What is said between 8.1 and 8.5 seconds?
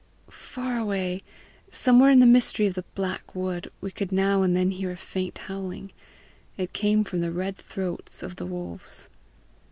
of the